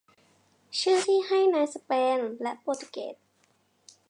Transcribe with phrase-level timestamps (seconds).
[0.79, 3.15] ชื่อที่ให้ในสเปนและโปรตุเกส